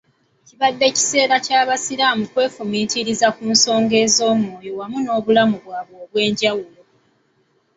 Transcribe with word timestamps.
kibadde 0.47 0.83
ekiseera 0.89 1.35
ekya 1.39 1.61
basiraamu 1.69 2.23
okwefumiitiriza 2.27 3.27
ku 3.35 3.43
nsonga 3.53 3.99
z'omwoyo 4.15 4.71
awamu 4.73 4.97
n'obulamu 5.01 5.57
bwabwe 5.63 5.95
obwabulijjo 5.97 6.53